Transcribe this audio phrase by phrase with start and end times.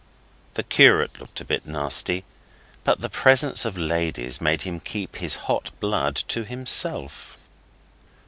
[0.55, 2.23] The curate looked a bit nasty,
[2.83, 7.37] but the presence of ladies made him keep his hot blood to himself.